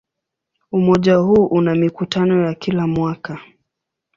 [0.71, 3.41] Umoja huu una mikutano ya kila mwaka.